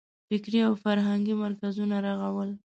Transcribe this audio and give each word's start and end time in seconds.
فکري 0.27 0.59
او 0.67 0.73
فرهنګي 0.83 1.33
مرکزونه 1.43 1.95
رغول. 2.05 2.49